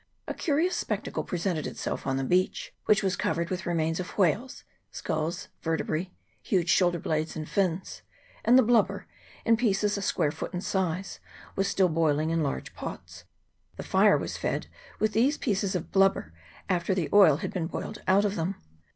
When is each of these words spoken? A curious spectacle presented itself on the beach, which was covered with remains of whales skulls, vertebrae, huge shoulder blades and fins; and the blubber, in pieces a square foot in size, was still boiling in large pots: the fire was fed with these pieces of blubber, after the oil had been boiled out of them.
A 0.27 0.33
curious 0.33 0.75
spectacle 0.75 1.23
presented 1.23 1.67
itself 1.67 2.07
on 2.07 2.17
the 2.17 2.23
beach, 2.23 2.73
which 2.85 3.03
was 3.03 3.15
covered 3.15 3.51
with 3.51 3.67
remains 3.67 3.99
of 3.99 4.17
whales 4.17 4.63
skulls, 4.89 5.49
vertebrae, 5.61 6.09
huge 6.41 6.69
shoulder 6.69 6.97
blades 6.97 7.35
and 7.35 7.47
fins; 7.47 8.01
and 8.43 8.57
the 8.57 8.63
blubber, 8.63 9.05
in 9.45 9.57
pieces 9.57 9.99
a 9.99 10.01
square 10.01 10.31
foot 10.31 10.55
in 10.55 10.61
size, 10.61 11.19
was 11.55 11.67
still 11.67 11.87
boiling 11.87 12.31
in 12.31 12.41
large 12.41 12.73
pots: 12.73 13.25
the 13.75 13.83
fire 13.83 14.17
was 14.17 14.37
fed 14.37 14.65
with 14.97 15.13
these 15.13 15.37
pieces 15.37 15.75
of 15.75 15.91
blubber, 15.91 16.33
after 16.67 16.95
the 16.95 17.07
oil 17.13 17.35
had 17.37 17.53
been 17.53 17.67
boiled 17.67 18.01
out 18.07 18.25
of 18.25 18.33
them. 18.35 18.55